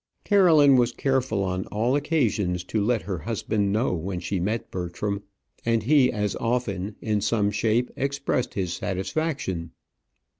Caroline 0.23 0.77
was 0.77 0.93
careful 0.93 1.43
on 1.43 1.67
all 1.67 1.95
occasions 1.95 2.63
to 2.63 2.81
let 2.83 3.03
her 3.03 3.19
husband 3.19 3.71
know 3.71 3.93
when 3.93 4.19
she 4.19 4.39
met 4.39 4.71
Bertram, 4.71 5.21
and 5.63 5.83
he 5.83 6.11
as 6.11 6.35
often, 6.37 6.95
in 7.01 7.21
some 7.21 7.51
shape, 7.51 7.91
expressed 7.95 8.55
his 8.55 8.73
satisfaction. 8.73 9.73